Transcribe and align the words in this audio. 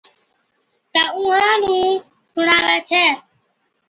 تہ 0.93 1.01
اُونھان 1.17 1.57
نُون 1.65 1.87
سُڻاوي 2.31 2.77
ڇَي 2.89 3.05